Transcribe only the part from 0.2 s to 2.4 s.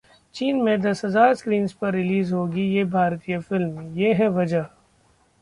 चीन में दस हजार स्क्रीन्स पर रिलीज